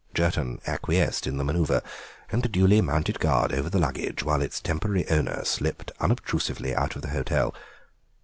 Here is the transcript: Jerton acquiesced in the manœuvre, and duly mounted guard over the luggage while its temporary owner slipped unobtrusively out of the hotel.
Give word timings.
Jerton 0.15 0.59
acquiesced 0.65 1.27
in 1.27 1.37
the 1.37 1.43
manœuvre, 1.43 1.79
and 2.31 2.51
duly 2.51 2.81
mounted 2.81 3.19
guard 3.19 3.53
over 3.53 3.69
the 3.69 3.77
luggage 3.77 4.23
while 4.23 4.41
its 4.41 4.59
temporary 4.59 5.07
owner 5.11 5.45
slipped 5.45 5.91
unobtrusively 5.99 6.73
out 6.73 6.95
of 6.95 7.03
the 7.03 7.09
hotel. 7.09 7.53